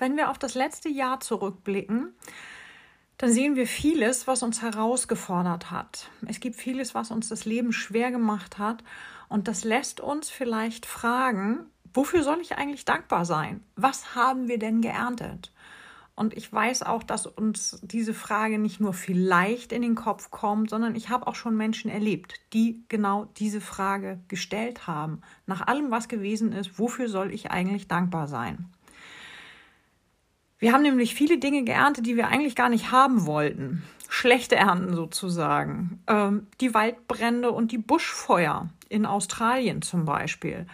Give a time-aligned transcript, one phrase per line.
[0.00, 2.14] Wenn wir auf das letzte Jahr zurückblicken,
[3.18, 6.08] dann sehen wir vieles, was uns herausgefordert hat.
[6.26, 8.82] Es gibt vieles, was uns das Leben schwer gemacht hat.
[9.28, 13.62] Und das lässt uns vielleicht fragen, wofür soll ich eigentlich dankbar sein?
[13.76, 15.52] Was haben wir denn geerntet?
[16.14, 20.70] Und ich weiß auch, dass uns diese Frage nicht nur vielleicht in den Kopf kommt,
[20.70, 25.20] sondern ich habe auch schon Menschen erlebt, die genau diese Frage gestellt haben.
[25.44, 28.70] Nach allem, was gewesen ist, wofür soll ich eigentlich dankbar sein?
[30.60, 33.82] Wir haben nämlich viele Dinge geerntet, die wir eigentlich gar nicht haben wollten.
[34.10, 36.02] Schlechte Ernten sozusagen.
[36.06, 40.66] Ähm, die Waldbrände und die Buschfeuer in Australien zum Beispiel.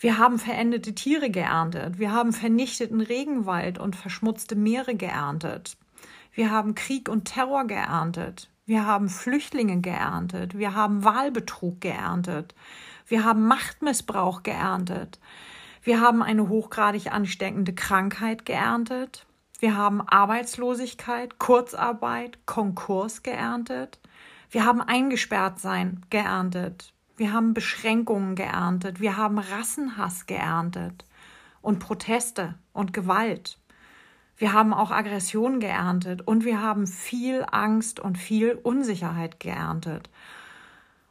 [0.00, 2.00] Wir haben verendete Tiere geerntet.
[2.00, 5.76] Wir haben vernichteten Regenwald und verschmutzte Meere geerntet.
[6.32, 8.48] Wir haben Krieg und Terror geerntet.
[8.66, 10.58] Wir haben Flüchtlinge geerntet.
[10.58, 12.56] Wir haben Wahlbetrug geerntet.
[13.06, 15.20] Wir haben Machtmissbrauch geerntet.
[15.84, 19.26] Wir haben eine hochgradig ansteckende Krankheit geerntet.
[19.58, 23.98] Wir haben Arbeitslosigkeit, Kurzarbeit, Konkurs geerntet.
[24.48, 26.92] Wir haben eingesperrt sein geerntet.
[27.16, 29.00] Wir haben Beschränkungen geerntet.
[29.00, 31.04] Wir haben Rassenhass geerntet
[31.62, 33.58] und Proteste und Gewalt.
[34.36, 40.10] Wir haben auch Aggression geerntet und wir haben viel Angst und viel Unsicherheit geerntet.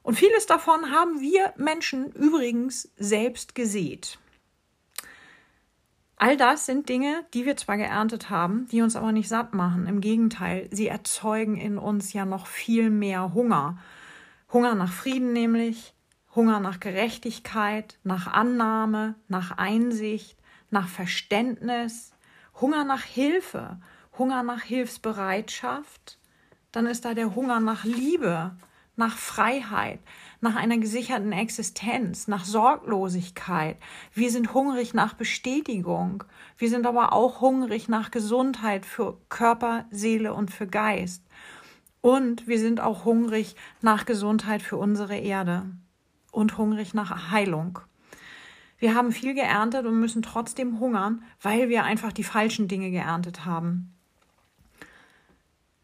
[0.02, 4.18] Und vieles davon haben wir Menschen übrigens selbst gesät.
[6.24, 9.88] All das sind Dinge, die wir zwar geerntet haben, die uns aber nicht satt machen.
[9.88, 13.80] Im Gegenteil, sie erzeugen in uns ja noch viel mehr Hunger.
[14.54, 15.96] Hunger nach Frieden nämlich,
[16.36, 20.38] Hunger nach Gerechtigkeit, nach Annahme, nach Einsicht,
[20.70, 22.14] nach Verständnis,
[22.62, 23.80] Hunger nach Hilfe,
[24.16, 26.20] Hunger nach Hilfsbereitschaft.
[26.72, 28.52] Dann ist da der Hunger nach Liebe,
[28.96, 30.00] nach Freiheit,
[30.42, 33.78] nach einer gesicherten Existenz, nach Sorglosigkeit.
[34.14, 36.24] Wir sind hungrig nach Bestätigung.
[36.58, 41.24] Wir sind aber auch hungrig nach Gesundheit für Körper, Seele und für Geist.
[42.02, 45.68] Und wir sind auch hungrig nach Gesundheit für unsere Erde
[46.32, 47.80] und hungrig nach Heilung.
[48.80, 53.46] Wir haben viel geerntet und müssen trotzdem hungern, weil wir einfach die falschen Dinge geerntet
[53.46, 53.94] haben.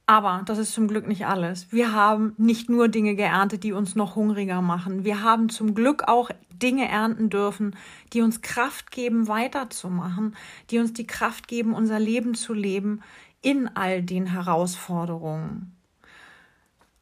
[0.09, 1.68] Aber das ist zum Glück nicht alles.
[1.69, 5.03] Wir haben nicht nur Dinge geerntet, die uns noch hungriger machen.
[5.03, 7.75] Wir haben zum Glück auch Dinge ernten dürfen,
[8.13, 10.35] die uns Kraft geben, weiterzumachen,
[10.69, 13.01] die uns die Kraft geben, unser Leben zu leben
[13.41, 15.76] in all den Herausforderungen.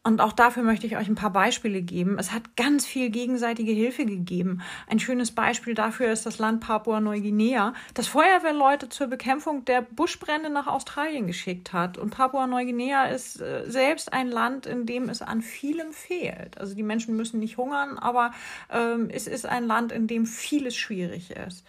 [0.08, 2.20] Und auch dafür möchte ich euch ein paar Beispiele geben.
[2.20, 4.62] Es hat ganz viel gegenseitige Hilfe gegeben.
[4.86, 10.68] Ein schönes Beispiel dafür ist das Land Papua-Neuguinea, das Feuerwehrleute zur Bekämpfung der Buschbrände nach
[10.68, 11.98] Australien geschickt hat.
[11.98, 16.60] Und Papua-Neuguinea ist äh, selbst ein Land, in dem es an vielem fehlt.
[16.60, 18.32] Also die Menschen müssen nicht hungern, aber
[18.72, 21.66] ähm, es ist ein Land, in dem vieles schwierig ist.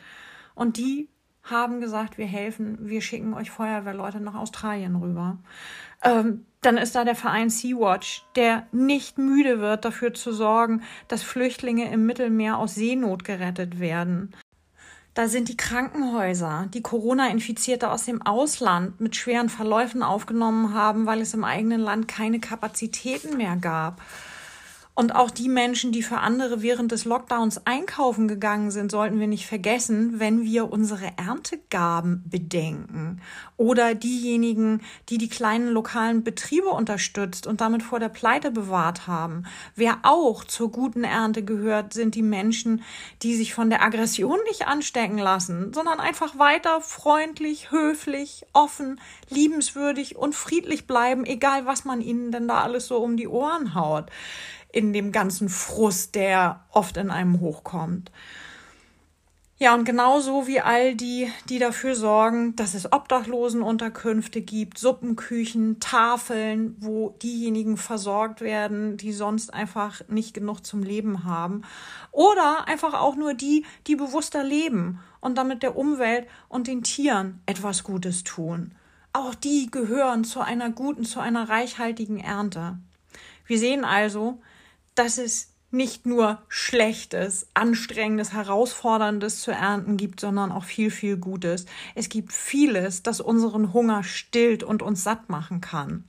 [0.54, 1.08] Und die
[1.50, 5.38] haben gesagt, wir helfen, wir schicken euch Feuerwehrleute nach Australien rüber.
[6.02, 11.22] Ähm, dann ist da der Verein Sea-Watch, der nicht müde wird, dafür zu sorgen, dass
[11.22, 14.34] Flüchtlinge im Mittelmeer aus Seenot gerettet werden.
[15.14, 21.22] Da sind die Krankenhäuser, die Corona-Infizierte aus dem Ausland mit schweren Verläufen aufgenommen haben, weil
[21.22, 24.02] es im eigenen Land keine Kapazitäten mehr gab.
[24.98, 29.26] Und auch die Menschen, die für andere während des Lockdowns einkaufen gegangen sind, sollten wir
[29.26, 33.20] nicht vergessen, wenn wir unsere Erntegaben bedenken.
[33.58, 34.80] Oder diejenigen,
[35.10, 39.44] die die kleinen lokalen Betriebe unterstützt und damit vor der Pleite bewahrt haben.
[39.74, 42.82] Wer auch zur guten Ernte gehört, sind die Menschen,
[43.22, 48.98] die sich von der Aggression nicht anstecken lassen, sondern einfach weiter freundlich, höflich, offen,
[49.28, 53.74] liebenswürdig und friedlich bleiben, egal was man ihnen denn da alles so um die Ohren
[53.74, 54.10] haut
[54.76, 58.12] in dem ganzen Frust, der oft in einem hochkommt.
[59.58, 66.76] Ja, und genauso wie all die, die dafür sorgen, dass es Obdachlosenunterkünfte gibt, Suppenküchen, Tafeln,
[66.78, 71.62] wo diejenigen versorgt werden, die sonst einfach nicht genug zum Leben haben.
[72.12, 77.40] Oder einfach auch nur die, die bewusster leben und damit der Umwelt und den Tieren
[77.46, 78.72] etwas Gutes tun.
[79.14, 82.76] Auch die gehören zu einer guten, zu einer reichhaltigen Ernte.
[83.46, 84.38] Wir sehen also,
[84.96, 91.66] dass es nicht nur Schlechtes, Anstrengendes, Herausforderndes zu ernten gibt, sondern auch viel, viel Gutes.
[91.94, 96.04] Es gibt vieles, das unseren Hunger stillt und uns satt machen kann.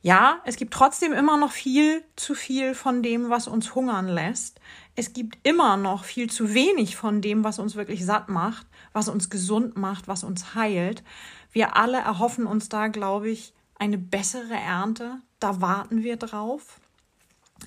[0.00, 4.60] Ja, es gibt trotzdem immer noch viel zu viel von dem, was uns hungern lässt.
[4.94, 9.08] Es gibt immer noch viel zu wenig von dem, was uns wirklich satt macht, was
[9.08, 11.02] uns gesund macht, was uns heilt.
[11.50, 15.20] Wir alle erhoffen uns da, glaube ich, eine bessere Ernte.
[15.40, 16.80] Da warten wir drauf.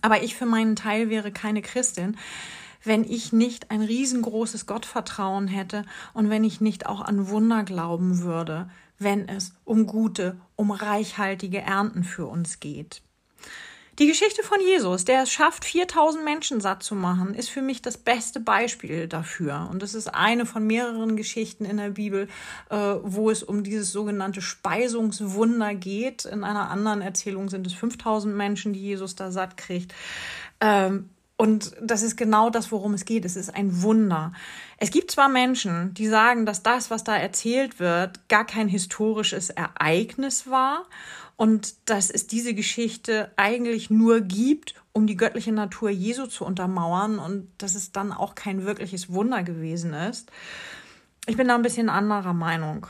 [0.01, 2.17] Aber ich für meinen Teil wäre keine Christin,
[2.83, 5.83] wenn ich nicht ein riesengroßes Gottvertrauen hätte
[6.13, 11.61] und wenn ich nicht auch an Wunder glauben würde, wenn es um gute, um reichhaltige
[11.61, 13.01] Ernten für uns geht.
[14.01, 17.83] Die Geschichte von Jesus, der es schafft, 4000 Menschen satt zu machen, ist für mich
[17.83, 19.67] das beste Beispiel dafür.
[19.69, 22.27] Und das ist eine von mehreren Geschichten in der Bibel,
[22.71, 26.25] äh, wo es um dieses sogenannte Speisungswunder geht.
[26.25, 29.93] In einer anderen Erzählung sind es 5000 Menschen, die Jesus da satt kriegt.
[30.61, 33.23] Ähm, und das ist genau das, worum es geht.
[33.23, 34.33] Es ist ein Wunder.
[34.77, 39.51] Es gibt zwar Menschen, die sagen, dass das, was da erzählt wird, gar kein historisches
[39.51, 40.87] Ereignis war
[41.41, 47.17] und dass es diese Geschichte eigentlich nur gibt, um die göttliche Natur Jesu zu untermauern
[47.17, 50.31] und dass es dann auch kein wirkliches Wunder gewesen ist.
[51.25, 52.85] Ich bin da ein bisschen anderer Meinung.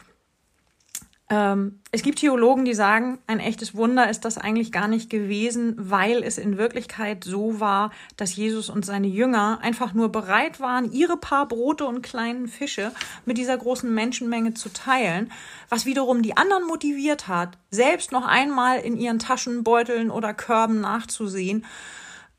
[1.32, 5.76] Ähm, es gibt Theologen, die sagen, ein echtes Wunder ist das eigentlich gar nicht gewesen,
[5.78, 10.92] weil es in Wirklichkeit so war, dass Jesus und seine Jünger einfach nur bereit waren,
[10.92, 12.92] ihre paar Brote und kleinen Fische
[13.26, 15.32] mit dieser großen Menschenmenge zu teilen,
[15.70, 21.64] was wiederum die anderen motiviert hat, selbst noch einmal in ihren Taschenbeuteln oder Körben nachzusehen.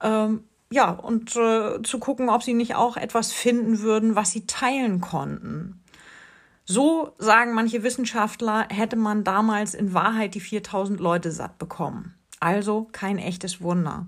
[0.02, 4.46] Ähm, ja, und äh, zu gucken, ob sie nicht auch etwas finden würden, was sie
[4.46, 5.81] teilen konnten.
[6.72, 12.14] So sagen manche Wissenschaftler, hätte man damals in Wahrheit die 4000 Leute satt bekommen.
[12.40, 14.06] Also kein echtes Wunder.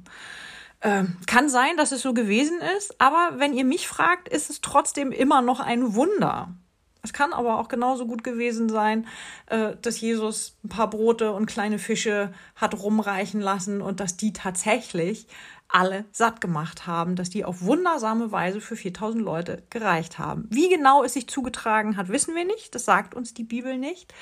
[0.81, 4.63] Ähm, kann sein, dass es so gewesen ist, aber wenn ihr mich fragt, ist es
[4.63, 6.55] trotzdem immer noch ein Wunder.
[7.03, 9.07] Es kann aber auch genauso gut gewesen sein,
[9.49, 14.33] äh, dass Jesus ein paar Brote und kleine Fische hat rumreichen lassen und dass die
[14.33, 15.27] tatsächlich
[15.75, 20.47] alle satt gemacht haben, dass die auf wundersame Weise für 4000 Leute gereicht haben.
[20.49, 22.75] Wie genau es sich zugetragen hat, wissen wir nicht.
[22.75, 24.15] Das sagt uns die Bibel nicht.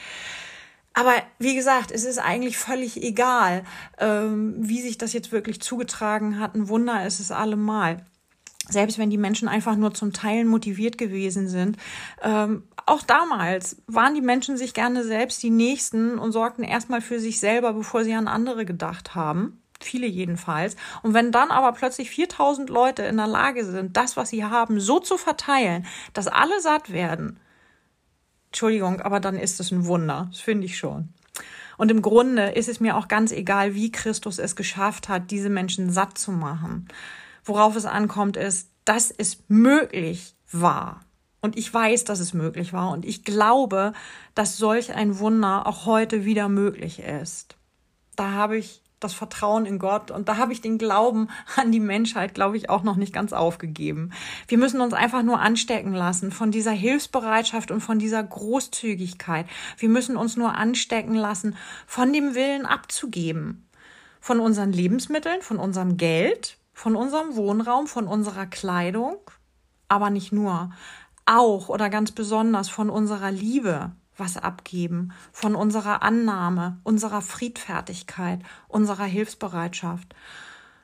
[0.95, 3.65] Aber wie gesagt, es ist eigentlich völlig egal,
[3.99, 6.55] ähm, wie sich das jetzt wirklich zugetragen hat.
[6.55, 8.05] Ein Wunder ist es allemal.
[8.69, 11.77] Selbst wenn die Menschen einfach nur zum Teilen motiviert gewesen sind.
[12.23, 17.21] Ähm, auch damals waren die Menschen sich gerne selbst die Nächsten und sorgten erstmal für
[17.21, 20.77] sich selber, bevor sie an andere gedacht haben viele jedenfalls.
[21.03, 24.81] Und wenn dann aber plötzlich 4000 Leute in der Lage sind, das, was sie haben,
[24.81, 27.39] so zu verteilen, dass alle satt werden,
[28.47, 30.29] Entschuldigung, aber dann ist es ein Wunder.
[30.31, 31.09] Das finde ich schon.
[31.79, 35.49] Und im Grunde ist es mir auch ganz egal, wie Christus es geschafft hat, diese
[35.49, 36.87] Menschen satt zu machen.
[37.45, 41.01] Worauf es ankommt, ist, dass es möglich war.
[41.41, 42.91] Und ich weiß, dass es möglich war.
[42.91, 43.95] Und ich glaube,
[44.35, 47.57] dass solch ein Wunder auch heute wieder möglich ist.
[48.17, 50.11] Da habe ich das Vertrauen in Gott.
[50.11, 53.33] Und da habe ich den Glauben an die Menschheit, glaube ich, auch noch nicht ganz
[53.33, 54.11] aufgegeben.
[54.49, 59.47] Wir müssen uns einfach nur anstecken lassen von dieser Hilfsbereitschaft und von dieser Großzügigkeit.
[59.79, 61.57] Wir müssen uns nur anstecken lassen
[61.87, 63.69] von dem Willen abzugeben.
[64.21, 69.17] Von unseren Lebensmitteln, von unserem Geld, von unserem Wohnraum, von unserer Kleidung,
[69.89, 70.71] aber nicht nur.
[71.27, 79.05] Auch oder ganz besonders von unserer Liebe, was abgeben von unserer Annahme, unserer Friedfertigkeit, unserer
[79.05, 80.15] Hilfsbereitschaft.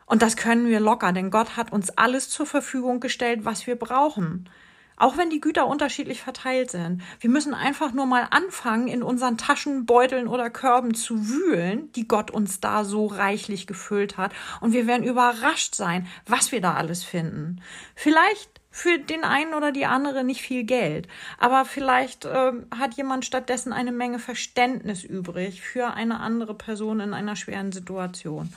[0.07, 3.77] Und das können wir locker, denn Gott hat uns alles zur Verfügung gestellt, was wir
[3.77, 4.49] brauchen.
[4.97, 7.03] Auch wenn die Güter unterschiedlich verteilt sind.
[7.21, 12.09] Wir müssen einfach nur mal anfangen, in unseren Taschen, Beuteln oder Körben zu wühlen, die
[12.09, 14.33] Gott uns da so reichlich gefüllt hat.
[14.61, 17.61] Und wir werden überrascht sein, was wir da alles finden.
[17.95, 21.09] Vielleicht für den einen oder die andere nicht viel Geld.
[21.39, 27.15] Aber vielleicht äh, hat jemand stattdessen eine Menge Verständnis übrig für eine andere Person in
[27.15, 28.53] einer schweren Situation.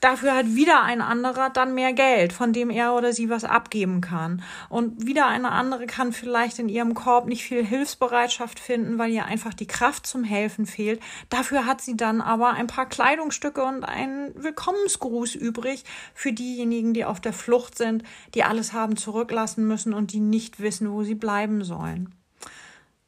[0.00, 4.00] Dafür hat wieder ein anderer dann mehr Geld, von dem er oder sie was abgeben
[4.00, 4.42] kann.
[4.70, 9.26] Und wieder eine andere kann vielleicht in ihrem Korb nicht viel Hilfsbereitschaft finden, weil ihr
[9.26, 11.02] einfach die Kraft zum Helfen fehlt.
[11.28, 17.04] Dafür hat sie dann aber ein paar Kleidungsstücke und einen Willkommensgruß übrig für diejenigen, die
[17.04, 18.02] auf der Flucht sind,
[18.34, 22.14] die alles haben zurücklassen müssen und die nicht wissen, wo sie bleiben sollen.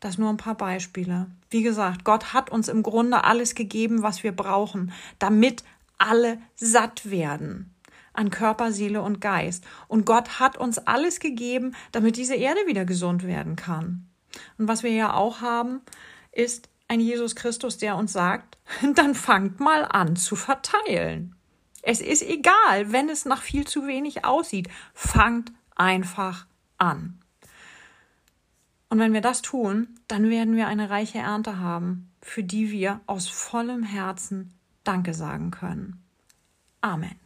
[0.00, 1.28] Das nur ein paar Beispiele.
[1.48, 5.62] Wie gesagt, Gott hat uns im Grunde alles gegeben, was wir brauchen, damit
[6.02, 7.74] alle satt werden
[8.12, 9.64] an Körper, Seele und Geist.
[9.88, 14.06] Und Gott hat uns alles gegeben, damit diese Erde wieder gesund werden kann.
[14.58, 15.80] Und was wir ja auch haben,
[16.30, 18.58] ist ein Jesus Christus, der uns sagt,
[18.94, 21.34] dann fangt mal an zu verteilen.
[21.82, 24.68] Es ist egal, wenn es nach viel zu wenig aussieht.
[24.94, 26.46] Fangt einfach
[26.78, 27.18] an.
[28.88, 33.00] Und wenn wir das tun, dann werden wir eine reiche Ernte haben, für die wir
[33.06, 34.52] aus vollem Herzen
[34.84, 36.02] Danke sagen können.
[36.80, 37.20] Amen.